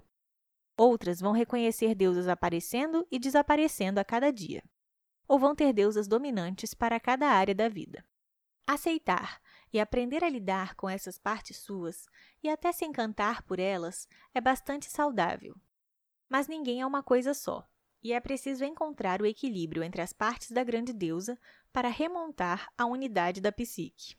Outras 0.76 1.20
vão 1.20 1.32
reconhecer 1.32 1.94
deusas 1.94 2.28
aparecendo 2.28 3.06
e 3.10 3.18
desaparecendo 3.18 3.98
a 3.98 4.04
cada 4.04 4.30
dia 4.30 4.62
ou 5.28 5.38
vão 5.38 5.54
ter 5.54 5.74
deusas 5.74 6.08
dominantes 6.08 6.72
para 6.72 6.98
cada 6.98 7.28
área 7.28 7.54
da 7.54 7.68
vida. 7.68 8.02
Aceitar 8.66 9.40
e 9.72 9.78
aprender 9.78 10.24
a 10.24 10.28
lidar 10.28 10.74
com 10.74 10.88
essas 10.88 11.18
partes 11.18 11.58
suas 11.58 12.06
e 12.42 12.48
até 12.48 12.72
se 12.72 12.84
encantar 12.84 13.42
por 13.42 13.58
elas 13.58 14.08
é 14.34 14.40
bastante 14.40 14.90
saudável. 14.90 15.54
Mas 16.28 16.48
ninguém 16.48 16.80
é 16.80 16.86
uma 16.86 17.02
coisa 17.02 17.34
só, 17.34 17.66
e 18.02 18.12
é 18.12 18.20
preciso 18.20 18.64
encontrar 18.64 19.20
o 19.20 19.26
equilíbrio 19.26 19.82
entre 19.82 20.00
as 20.00 20.12
partes 20.12 20.50
da 20.50 20.64
grande 20.64 20.92
deusa 20.92 21.38
para 21.72 21.88
remontar 21.88 22.68
a 22.76 22.86
unidade 22.86 23.40
da 23.40 23.52
psique. 23.52 24.16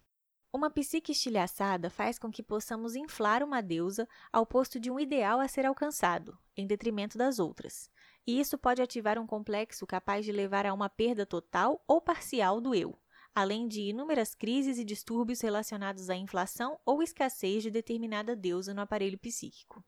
Uma 0.52 0.72
psique 0.72 1.12
estilhaçada 1.12 1.92
faz 1.92 2.18
com 2.18 2.32
que 2.32 2.42
possamos 2.42 2.96
inflar 2.96 3.44
uma 3.44 3.62
deusa 3.62 4.08
ao 4.34 4.48
posto 4.48 4.80
de 4.80 4.90
um 4.90 5.00
ideal 5.00 5.40
a 5.40 5.48
ser 5.48 5.66
alcançado, 5.66 6.38
em 6.58 6.66
detrimento 6.66 7.20
das 7.20 7.38
outras, 7.38 7.90
e 8.30 8.40
isso 8.40 8.60
pode 8.60 8.80
ativar 8.80 9.18
um 9.18 9.26
complexo 9.26 9.88
capaz 9.88 10.24
de 10.24 10.32
levar 10.32 10.64
a 10.64 10.72
uma 10.72 10.88
perda 10.88 11.26
total 11.26 11.84
ou 11.88 12.00
parcial 12.00 12.62
do 12.62 12.76
eu, 12.76 12.96
além 13.34 13.68
de 13.68 13.82
inúmeras 13.82 14.36
crises 14.36 14.78
e 14.78 14.86
distúrbios 14.86 15.42
relacionados 15.42 16.12
à 16.12 16.16
inflação 16.16 16.80
ou 16.86 17.02
escassez 17.02 17.64
de 17.64 17.72
determinada 17.72 18.36
deusa 18.36 18.72
no 18.72 18.82
aparelho 18.82 19.18
psíquico. 19.18 19.84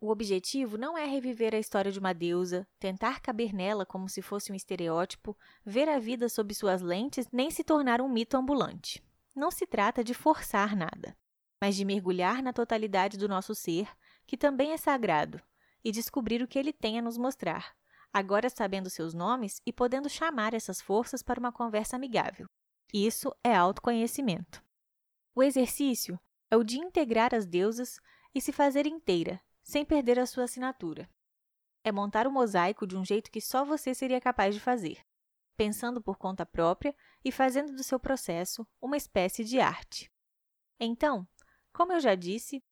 O 0.00 0.08
objetivo 0.08 0.78
não 0.78 0.96
é 0.96 1.04
reviver 1.04 1.54
a 1.54 1.58
história 1.58 1.92
de 1.92 1.98
uma 1.98 2.14
deusa, 2.14 2.66
tentar 2.78 3.20
caber 3.20 3.52
nela 3.52 3.84
como 3.84 4.08
se 4.08 4.22
fosse 4.22 4.50
um 4.50 4.54
estereótipo, 4.54 5.36
ver 5.62 5.86
a 5.86 5.98
vida 5.98 6.26
sob 6.30 6.54
suas 6.54 6.80
lentes, 6.80 7.28
nem 7.30 7.50
se 7.50 7.62
tornar 7.62 8.00
um 8.00 8.08
mito 8.08 8.34
ambulante. 8.34 9.04
Não 9.36 9.50
se 9.50 9.66
trata 9.66 10.02
de 10.02 10.14
forçar 10.14 10.74
nada, 10.74 11.14
mas 11.60 11.76
de 11.76 11.84
mergulhar 11.84 12.42
na 12.42 12.54
totalidade 12.54 13.18
do 13.18 13.28
nosso 13.28 13.54
ser, 13.54 13.86
que 14.26 14.38
também 14.38 14.72
é 14.72 14.78
sagrado, 14.78 15.38
e 15.84 15.92
descobrir 15.92 16.42
o 16.42 16.48
que 16.48 16.58
ele 16.58 16.72
tem 16.72 16.98
a 16.98 17.02
nos 17.02 17.18
mostrar, 17.18 17.76
agora 18.12 18.48
sabendo 18.48 18.88
seus 18.88 19.12
nomes 19.12 19.60
e 19.66 19.72
podendo 19.72 20.08
chamar 20.08 20.54
essas 20.54 20.80
forças 20.80 21.22
para 21.22 21.38
uma 21.38 21.52
conversa 21.52 21.96
amigável. 21.96 22.48
Isso 22.92 23.34
é 23.42 23.54
autoconhecimento. 23.54 24.64
O 25.34 25.42
exercício 25.42 26.18
é 26.50 26.56
o 26.56 26.64
de 26.64 26.78
integrar 26.78 27.34
as 27.34 27.44
deusas 27.44 28.00
e 28.34 28.40
se 28.40 28.52
fazer 28.52 28.86
inteira, 28.86 29.40
sem 29.62 29.84
perder 29.84 30.18
a 30.18 30.26
sua 30.26 30.44
assinatura. 30.44 31.10
É 31.82 31.90
montar 31.90 32.26
o 32.26 32.32
mosaico 32.32 32.86
de 32.86 32.96
um 32.96 33.04
jeito 33.04 33.30
que 33.30 33.40
só 33.40 33.64
você 33.64 33.94
seria 33.94 34.20
capaz 34.20 34.54
de 34.54 34.60
fazer, 34.60 35.04
pensando 35.56 36.00
por 36.00 36.16
conta 36.16 36.46
própria 36.46 36.94
e 37.24 37.32
fazendo 37.32 37.74
do 37.74 37.82
seu 37.82 37.98
processo 37.98 38.66
uma 38.80 38.96
espécie 38.96 39.44
de 39.44 39.60
arte. 39.60 40.10
Então, 40.78 41.26
como 41.72 41.92
eu 41.92 42.00
já 42.00 42.14
disse, 42.14 42.62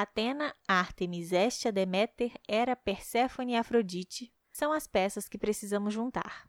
Atena, 0.00 0.54
Ártemis, 0.68 1.32
Hestia, 1.32 1.72
Deméter, 1.72 2.32
Hera, 2.46 2.76
Perséfone 2.76 3.54
e 3.54 3.56
Afrodite 3.56 4.32
são 4.52 4.72
as 4.72 4.86
peças 4.86 5.28
que 5.28 5.36
precisamos 5.36 5.92
juntar. 5.92 6.48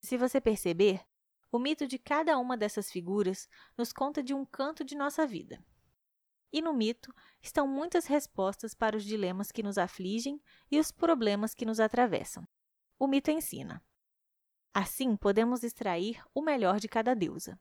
Se 0.00 0.16
você 0.16 0.40
perceber, 0.40 1.04
o 1.50 1.58
mito 1.58 1.88
de 1.88 1.98
cada 1.98 2.38
uma 2.38 2.56
dessas 2.56 2.88
figuras 2.88 3.48
nos 3.76 3.92
conta 3.92 4.22
de 4.22 4.32
um 4.32 4.44
canto 4.44 4.84
de 4.84 4.94
nossa 4.94 5.26
vida. 5.26 5.60
E 6.52 6.62
no 6.62 6.72
mito 6.72 7.12
estão 7.42 7.66
muitas 7.66 8.06
respostas 8.06 8.74
para 8.74 8.96
os 8.96 9.02
dilemas 9.02 9.50
que 9.50 9.60
nos 9.60 9.76
afligem 9.76 10.40
e 10.70 10.78
os 10.78 10.92
problemas 10.92 11.54
que 11.54 11.66
nos 11.66 11.80
atravessam. 11.80 12.46
O 12.96 13.08
mito 13.08 13.28
ensina. 13.28 13.84
Assim, 14.72 15.16
podemos 15.16 15.64
extrair 15.64 16.22
o 16.32 16.40
melhor 16.40 16.78
de 16.78 16.86
cada 16.86 17.12
deusa. 17.12 17.58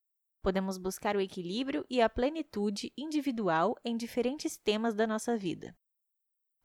Podemos 0.47 0.77
buscar 0.77 1.17
o 1.17 1.19
equilíbrio 1.19 1.85
e 1.89 2.01
a 2.01 2.07
plenitude 2.07 2.93
individual 2.97 3.75
em 3.83 3.97
diferentes 3.97 4.55
temas 4.55 4.95
da 4.95 5.05
nossa 5.05 5.35
vida. 5.35 5.77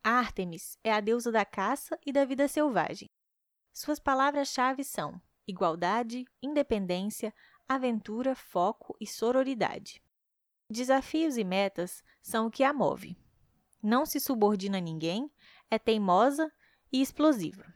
Ártemis 0.05 0.79
é 0.85 0.93
a 0.93 1.01
deusa 1.01 1.33
da 1.33 1.45
caça 1.45 1.99
e 2.07 2.13
da 2.13 2.25
vida 2.25 2.47
selvagem. 2.47 3.11
Suas 3.73 3.99
palavras-chave 3.99 4.85
são 4.85 5.21
igualdade, 5.49 6.25
independência, 6.41 7.35
aventura, 7.69 8.37
foco 8.37 8.97
e 9.01 9.07
sororidade. 9.09 10.01
Desafios 10.71 11.37
e 11.37 11.43
metas 11.43 12.05
são 12.23 12.47
o 12.47 12.53
que 12.53 12.63
a 12.63 12.73
move. 12.73 13.19
Não 13.83 14.07
se 14.07 14.21
subordina 14.21 14.79
a 14.79 14.81
ninguém, 14.81 15.29
é 15.69 15.77
teimosa 15.77 16.53
e 16.93 17.03
explosiva. 17.03 17.67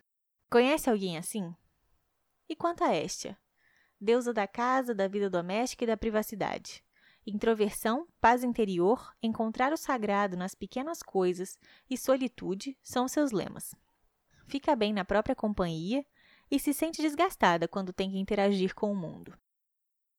Conhece 0.48 0.88
alguém 0.88 1.18
assim? 1.18 1.52
E 2.48 2.54
quanto 2.54 2.84
a 2.84 2.94
Estia? 2.94 3.36
Deusa 4.00 4.33
da 4.33 4.47
casa, 4.47 4.95
da 4.95 5.09
vida 5.09 5.29
doméstica 5.31 5.85
e 5.85 5.87
da 5.87 5.97
privacidade. 5.97 6.85
Introversão, 7.26 8.07
paz 8.21 8.45
interior, 8.45 9.12
encontrar 9.21 9.73
o 9.73 9.76
sagrado 9.76 10.37
nas 10.37 10.55
pequenas 10.55 11.03
coisas 11.03 11.59
e 11.91 11.97
solitude 11.97 12.79
são 12.83 13.09
seus 13.09 13.33
lemas. 13.33 13.75
Fica 14.47 14.76
bem 14.76 14.93
na 14.93 15.05
própria 15.05 15.35
companhia 15.35 16.05
e 16.49 16.61
se 16.61 16.73
sente 16.73 17.03
desgastada 17.03 17.67
quando 17.67 17.93
tem 17.93 18.11
que 18.11 18.19
interagir 18.19 18.75
com 18.75 18.93
o 18.93 18.97
mundo. 18.97 19.37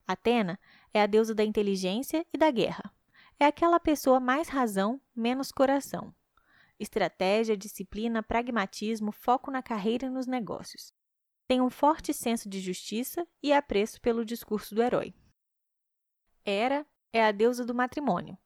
Atena 0.05 0.59
é 0.93 1.01
a 1.01 1.05
deusa 1.05 1.33
da 1.33 1.45
inteligência 1.45 2.25
e 2.33 2.37
da 2.37 2.51
guerra. 2.51 2.91
É 3.39 3.45
aquela 3.45 3.79
pessoa 3.79 4.19
mais 4.19 4.49
razão, 4.49 4.99
menos 5.15 5.51
coração. 5.51 6.13
Estratégia, 6.77 7.55
disciplina, 7.55 8.21
pragmatismo, 8.21 9.11
foco 9.11 9.49
na 9.49 9.63
carreira 9.63 10.07
e 10.07 10.09
nos 10.09 10.27
negócios 10.27 10.96
tem 11.47 11.61
um 11.61 11.69
forte 11.69 12.13
senso 12.13 12.49
de 12.49 12.59
justiça 12.59 13.25
e 13.41 13.53
apreço 13.53 14.01
pelo 14.01 14.25
discurso 14.25 14.75
do 14.75 14.83
herói. 14.83 15.13
Hera 16.45 16.85
é 17.13 17.23
a 17.23 17.31
deusa 17.31 17.65
do 17.65 17.73
matrimônio, 17.73 18.37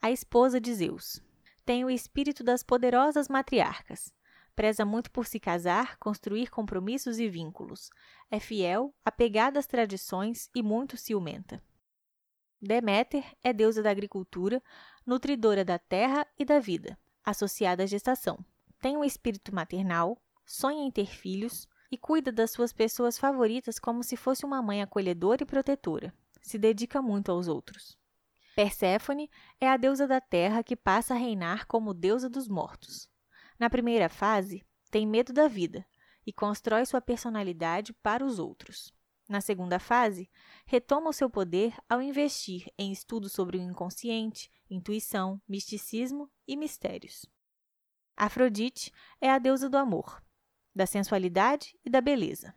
a 0.00 0.10
esposa 0.10 0.60
de 0.60 0.74
Zeus. 0.74 1.22
Tem 1.64 1.84
o 1.84 1.90
espírito 1.90 2.44
das 2.44 2.62
poderosas 2.62 3.28
matriarcas. 3.28 4.12
Preza 4.54 4.84
muito 4.84 5.10
por 5.10 5.26
se 5.26 5.40
casar, 5.40 5.96
construir 5.98 6.50
compromissos 6.50 7.18
e 7.18 7.28
vínculos. 7.28 7.90
É 8.30 8.38
fiel, 8.38 8.94
apegada 9.04 9.58
às 9.58 9.66
tradições 9.66 10.50
e 10.54 10.62
muito 10.62 10.96
ciumenta. 10.96 11.62
Deméter 12.60 13.24
é 13.42 13.54
deusa 13.54 13.82
da 13.82 13.90
agricultura, 13.90 14.62
nutridora 15.06 15.64
da 15.64 15.78
terra 15.78 16.26
e 16.38 16.44
da 16.44 16.58
vida, 16.58 16.98
associada 17.24 17.84
à 17.84 17.86
gestação. 17.86 18.44
Tem 18.80 18.98
um 18.98 19.04
espírito 19.04 19.54
maternal, 19.54 20.20
sonha 20.44 20.82
em 20.82 20.90
ter 20.90 21.06
filhos, 21.06 21.66
e 21.90 21.98
cuida 21.98 22.30
das 22.30 22.50
suas 22.50 22.72
pessoas 22.72 23.18
favoritas 23.18 23.78
como 23.78 24.02
se 24.02 24.16
fosse 24.16 24.44
uma 24.44 24.62
mãe 24.62 24.82
acolhedora 24.82 25.42
e 25.42 25.46
protetora. 25.46 26.14
Se 26.40 26.58
dedica 26.58 27.02
muito 27.02 27.30
aos 27.30 27.48
outros. 27.48 27.98
Perséfone 28.54 29.30
é 29.60 29.68
a 29.68 29.76
deusa 29.76 30.06
da 30.06 30.20
terra 30.20 30.62
que 30.62 30.76
passa 30.76 31.14
a 31.14 31.16
reinar 31.16 31.66
como 31.66 31.94
deusa 31.94 32.28
dos 32.28 32.48
mortos. 32.48 33.08
Na 33.58 33.68
primeira 33.68 34.08
fase, 34.08 34.64
tem 34.90 35.06
medo 35.06 35.32
da 35.32 35.48
vida 35.48 35.86
e 36.26 36.32
constrói 36.32 36.84
sua 36.84 37.00
personalidade 37.00 37.92
para 37.92 38.24
os 38.24 38.38
outros. 38.38 38.92
Na 39.28 39.40
segunda 39.40 39.78
fase, 39.78 40.28
retoma 40.66 41.10
o 41.10 41.12
seu 41.12 41.30
poder 41.30 41.76
ao 41.88 42.02
investir 42.02 42.66
em 42.76 42.90
estudos 42.90 43.32
sobre 43.32 43.58
o 43.58 43.62
inconsciente, 43.62 44.50
intuição, 44.68 45.40
misticismo 45.48 46.28
e 46.46 46.56
mistérios. 46.56 47.24
Afrodite 48.16 48.92
é 49.20 49.30
a 49.30 49.38
deusa 49.38 49.68
do 49.68 49.76
amor, 49.76 50.20
da 50.80 50.86
sensualidade 50.86 51.78
e 51.84 51.90
da 51.90 52.00
beleza. 52.00 52.54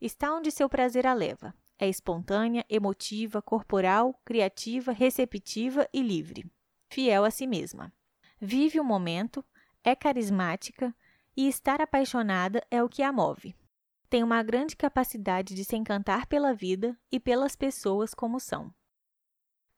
Está 0.00 0.32
onde 0.32 0.52
seu 0.52 0.68
prazer 0.68 1.04
a 1.04 1.12
leva. 1.12 1.52
É 1.76 1.88
espontânea, 1.88 2.64
emotiva, 2.70 3.42
corporal, 3.42 4.14
criativa, 4.24 4.92
receptiva 4.92 5.88
e 5.92 6.00
livre. 6.00 6.48
Fiel 6.88 7.24
a 7.24 7.30
si 7.30 7.44
mesma. 7.44 7.92
Vive 8.40 8.78
o 8.78 8.84
momento, 8.84 9.44
é 9.82 9.96
carismática 9.96 10.94
e 11.36 11.48
estar 11.48 11.80
apaixonada 11.80 12.64
é 12.70 12.80
o 12.84 12.88
que 12.88 13.02
a 13.02 13.12
move. 13.12 13.56
Tem 14.08 14.22
uma 14.22 14.44
grande 14.44 14.76
capacidade 14.76 15.52
de 15.52 15.64
se 15.64 15.74
encantar 15.74 16.28
pela 16.28 16.54
vida 16.54 16.96
e 17.10 17.18
pelas 17.18 17.56
pessoas 17.56 18.14
como 18.14 18.38
são. 18.38 18.72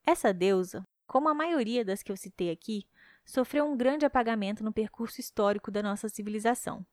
Essa 0.04 0.34
deusa, 0.34 0.84
como 1.06 1.26
a 1.26 1.34
maioria 1.34 1.86
das 1.86 2.02
que 2.02 2.12
eu 2.12 2.18
citei 2.18 2.50
aqui, 2.50 2.86
sofreu 3.24 3.64
um 3.64 3.78
grande 3.78 4.04
apagamento 4.04 4.62
no 4.62 4.74
percurso 4.74 5.22
histórico 5.22 5.70
da 5.70 5.82
nossa 5.82 6.10
civilização 6.10 6.86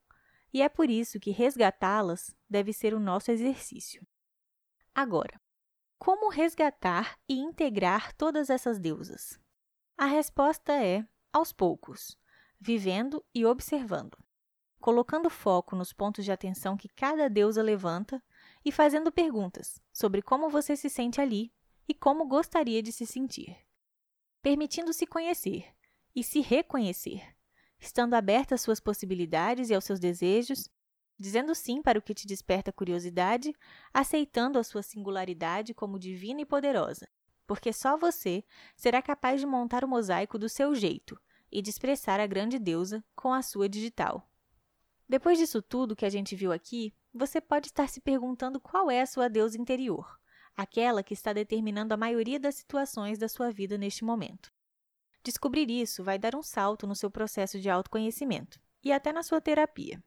e 0.55 0.61
é 0.61 0.69
por 0.69 0.89
isso 0.89 1.19
que 1.19 1.31
resgatá-las 1.31 2.33
deve 2.49 2.71
ser 2.71 2.93
o 2.93 2.99
nosso 2.99 3.29
exercício. 3.29 4.07
Agora, 4.95 5.37
como 5.99 6.29
resgatar 6.29 7.19
e 7.27 7.37
integrar 7.37 8.13
todas 8.13 8.49
essas 8.49 8.79
deusas? 8.79 9.37
A 9.97 10.05
resposta 10.05 10.71
é 10.71 11.05
aos 11.33 11.51
poucos, 11.51 12.17
vivendo 12.57 13.21
e 13.35 13.45
observando, 13.45 14.17
colocando 14.79 15.29
foco 15.29 15.75
nos 15.75 15.91
pontos 15.91 16.23
de 16.23 16.31
atenção 16.31 16.77
que 16.77 16.87
cada 16.87 17.29
deusa 17.29 17.61
levanta 17.61 18.23
e 18.63 18.71
fazendo 18.71 19.11
perguntas 19.11 19.81
sobre 19.91 20.21
como 20.21 20.49
você 20.49 20.77
se 20.77 20.89
sente 20.89 21.19
ali 21.19 21.53
e 21.85 21.93
como 21.93 22.25
gostaria 22.25 22.81
de 22.81 22.93
se 22.93 23.05
sentir, 23.05 23.57
permitindo-se 24.41 25.05
conhecer 25.05 25.75
e 26.15 26.23
se 26.23 26.39
reconhecer 26.39 27.34
estando 27.85 28.15
aberta 28.15 28.55
às 28.55 28.61
suas 28.61 28.79
possibilidades 28.79 29.69
e 29.69 29.75
aos 29.75 29.83
seus 29.83 29.99
desejos, 29.99 30.69
dizendo 31.17 31.55
sim 31.55 31.81
para 31.81 31.99
o 31.99 32.01
que 32.01 32.13
te 32.13 32.27
desperta 32.27 32.71
curiosidade, 32.71 33.53
aceitando 33.93 34.59
a 34.59 34.63
sua 34.63 34.81
singularidade 34.81 35.73
como 35.73 35.99
divina 35.99 36.41
e 36.41 36.45
poderosa, 36.45 37.07
porque 37.47 37.71
só 37.71 37.97
você 37.97 38.43
será 38.75 39.01
capaz 39.01 39.39
de 39.39 39.47
montar 39.47 39.85
o 39.85 39.87
mosaico 39.87 40.37
do 40.37 40.49
seu 40.49 40.75
jeito 40.75 41.19
e 41.51 41.61
de 41.61 41.69
expressar 41.69 42.19
a 42.19 42.27
grande 42.27 42.59
deusa 42.59 43.03
com 43.15 43.31
a 43.31 43.41
sua 43.41 43.69
digital. 43.69 44.27
Depois 45.07 45.37
disso 45.37 45.61
tudo 45.61 45.95
que 45.95 46.05
a 46.05 46.09
gente 46.09 46.35
viu 46.35 46.51
aqui, 46.51 46.93
você 47.13 47.39
pode 47.39 47.67
estar 47.67 47.87
se 47.87 48.01
perguntando 48.01 48.59
qual 48.59 48.89
é 48.89 49.01
a 49.01 49.05
sua 49.05 49.29
deusa 49.29 49.57
interior, 49.57 50.19
aquela 50.57 51.03
que 51.03 51.13
está 51.13 51.31
determinando 51.31 51.93
a 51.93 51.97
maioria 51.97 52.39
das 52.39 52.55
situações 52.55 53.17
da 53.19 53.29
sua 53.29 53.51
vida 53.51 53.77
neste 53.77 54.03
momento. 54.03 54.54
Descobrir 55.25 55.71
isso 55.71 56.03
vai 56.03 56.19
dar 56.19 56.35
um 56.35 56.43
salto 56.43 56.85
no 56.85 56.93
seu 56.93 57.09
processo 57.09 57.59
de 57.59 57.67
autoconhecimento 57.67 58.59
e 58.83 58.91
até 58.91 59.11
na 59.11 59.23
sua 59.23 59.41
terapia. 59.41 59.99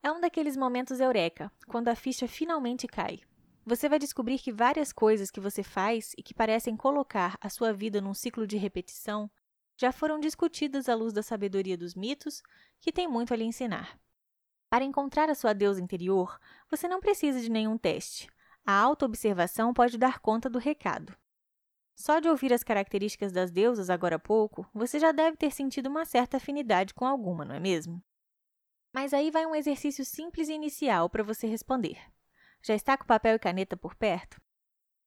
É 0.00 0.12
um 0.12 0.20
daqueles 0.20 0.56
momentos 0.56 1.00
eureka, 1.00 1.50
quando 1.66 1.88
a 1.88 1.96
ficha 1.96 2.28
finalmente 2.28 2.86
cai. 2.86 3.18
Você 3.66 3.88
vai 3.88 3.98
descobrir 3.98 4.38
que 4.38 4.52
várias 4.52 4.92
coisas 4.92 5.28
que 5.28 5.40
você 5.40 5.64
faz 5.64 6.12
e 6.16 6.22
que 6.22 6.32
parecem 6.32 6.76
colocar 6.76 7.36
a 7.40 7.50
sua 7.50 7.72
vida 7.72 8.00
num 8.00 8.14
ciclo 8.14 8.46
de 8.46 8.56
repetição 8.56 9.28
já 9.76 9.90
foram 9.90 10.20
discutidas 10.20 10.88
à 10.88 10.94
luz 10.94 11.12
da 11.12 11.22
sabedoria 11.22 11.76
dos 11.76 11.96
mitos, 11.96 12.40
que 12.78 12.92
tem 12.92 13.08
muito 13.08 13.34
a 13.34 13.36
lhe 13.36 13.42
ensinar. 13.42 13.98
Para 14.70 14.84
encontrar 14.84 15.28
a 15.28 15.34
sua 15.34 15.52
deusa 15.52 15.82
interior, 15.82 16.38
você 16.70 16.86
não 16.86 17.00
precisa 17.00 17.40
de 17.40 17.50
nenhum 17.50 17.76
teste. 17.76 18.28
A 18.64 18.72
autoobservação 18.78 19.74
pode 19.74 19.98
dar 19.98 20.20
conta 20.20 20.48
do 20.48 20.60
recado. 20.60 21.12
Só 21.94 22.18
de 22.18 22.28
ouvir 22.28 22.52
as 22.52 22.64
características 22.64 23.32
das 23.32 23.50
deusas 23.50 23.88
agora 23.88 24.16
há 24.16 24.18
pouco, 24.18 24.68
você 24.74 24.98
já 24.98 25.12
deve 25.12 25.36
ter 25.36 25.50
sentido 25.52 25.86
uma 25.86 26.04
certa 26.04 26.36
afinidade 26.36 26.92
com 26.92 27.06
alguma, 27.06 27.44
não 27.44 27.54
é 27.54 27.60
mesmo? 27.60 28.02
Mas 28.92 29.12
aí 29.12 29.30
vai 29.30 29.46
um 29.46 29.54
exercício 29.54 30.04
simples 30.04 30.48
e 30.48 30.52
inicial 30.52 31.08
para 31.08 31.22
você 31.22 31.46
responder. 31.46 31.98
Já 32.62 32.74
está 32.74 32.96
com 32.96 33.04
papel 33.04 33.36
e 33.36 33.38
caneta 33.38 33.76
por 33.76 33.94
perto? 33.94 34.40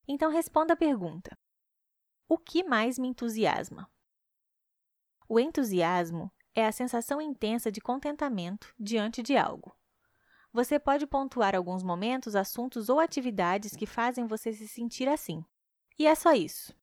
Então 0.07 0.31
responda 0.31 0.73
a 0.73 0.77
pergunta: 0.77 1.37
O 2.27 2.37
que 2.37 2.63
mais 2.63 2.99
me 2.99 3.07
entusiasma? 3.07 3.89
O 5.27 5.39
entusiasmo 5.39 6.31
é 6.55 6.65
a 6.65 6.71
sensação 6.71 7.21
intensa 7.21 7.71
de 7.71 7.81
contentamento 7.81 8.73
diante 8.79 9.21
de 9.21 9.35
algo. 9.35 9.75
Você 10.53 10.79
pode 10.79 11.05
pontuar 11.05 11.55
alguns 11.55 11.83
momentos, 11.83 12.35
assuntos 12.35 12.89
ou 12.89 12.99
atividades 12.99 13.75
que 13.75 13.85
fazem 13.85 14.25
você 14.25 14.53
se 14.53 14.67
sentir 14.67 15.07
assim. 15.07 15.43
E 15.99 16.05
é 16.05 16.15
só 16.15 16.33
isso. 16.33 16.76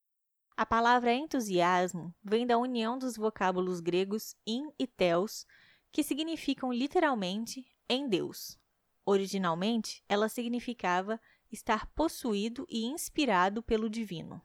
A 0.57 0.65
palavra 0.65 1.13
entusiasmo 1.13 2.15
vem 2.23 2.47
da 2.47 2.57
união 2.57 2.97
dos 2.97 3.17
vocábulos 3.17 3.81
gregos 3.81 4.37
in 4.47 4.71
e 4.79 4.87
theos, 4.87 5.45
que 5.91 6.05
significam 6.05 6.73
literalmente 6.73 7.67
em 7.89 8.09
Deus. 8.09 8.57
Originalmente, 9.05 10.05
ela 10.09 10.29
significava 10.29 11.21
estar 11.51 11.87
possuído 11.87 12.65
e 12.69 12.85
inspirado 12.85 13.65
pelo 13.65 13.91
divino. 13.91 14.41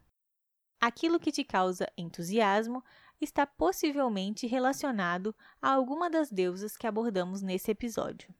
Aquilo 0.80 1.20
que 1.20 1.30
te 1.30 1.44
causa 1.44 1.86
entusiasmo 1.96 2.82
está 3.20 3.46
possivelmente 3.46 4.48
relacionado 4.48 5.32
a 5.62 5.70
alguma 5.70 6.10
das 6.10 6.28
deusas 6.28 6.76
que 6.76 6.88
abordamos 6.88 7.40
nesse 7.40 7.70
episódio. 7.70 8.34